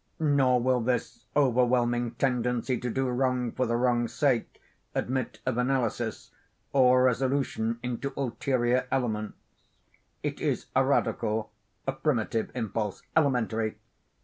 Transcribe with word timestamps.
Nor 0.19 0.59
will 0.61 0.81
this 0.81 1.25
overwhelming 1.35 2.15
tendency 2.15 2.75
to 2.79 2.89
do 2.89 3.07
wrong 3.07 3.51
for 3.51 3.67
the 3.67 3.75
wrong's 3.75 4.15
sake, 4.15 4.59
admit 4.95 5.39
of 5.45 5.59
analysis, 5.59 6.31
or 6.73 7.03
resolution 7.03 7.79
into 7.83 8.11
ulterior 8.17 8.87
elements. 8.89 9.37
It 10.23 10.41
is 10.41 10.65
a 10.75 10.83
radical, 10.83 11.51
a 11.85 11.91
primitive 11.91 12.49
impulse—elementary. 12.55 13.75